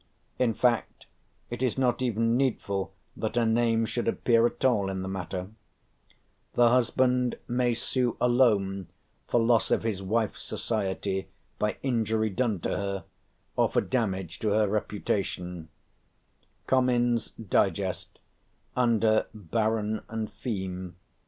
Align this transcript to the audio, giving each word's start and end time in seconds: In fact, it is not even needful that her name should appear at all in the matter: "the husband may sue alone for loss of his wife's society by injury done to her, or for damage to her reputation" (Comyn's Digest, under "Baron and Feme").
In 0.39 0.55
fact, 0.55 1.05
it 1.51 1.61
is 1.61 1.77
not 1.77 2.01
even 2.01 2.35
needful 2.35 2.91
that 3.15 3.35
her 3.35 3.45
name 3.45 3.85
should 3.85 4.07
appear 4.07 4.47
at 4.47 4.65
all 4.65 4.89
in 4.89 5.03
the 5.03 5.07
matter: 5.07 5.49
"the 6.55 6.69
husband 6.69 7.37
may 7.47 7.75
sue 7.75 8.17
alone 8.19 8.87
for 9.27 9.39
loss 9.39 9.69
of 9.69 9.83
his 9.83 10.01
wife's 10.01 10.41
society 10.41 11.27
by 11.59 11.77
injury 11.83 12.31
done 12.31 12.59
to 12.61 12.75
her, 12.77 13.03
or 13.55 13.69
for 13.69 13.79
damage 13.81 14.39
to 14.39 14.49
her 14.49 14.67
reputation" 14.67 15.69
(Comyn's 16.65 17.29
Digest, 17.33 18.17
under 18.75 19.27
"Baron 19.35 20.01
and 20.09 20.33
Feme"). 20.33 20.95